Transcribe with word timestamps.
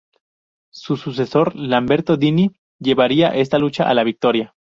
Su 0.73 0.97
sucesor, 0.97 1.55
Lamberto 1.55 2.17
Dini, 2.17 2.49
llevaría 2.79 3.35
esta 3.35 3.59
lucha 3.59 3.87
a 3.87 3.93
la 3.93 4.03
victoria. 4.03 4.55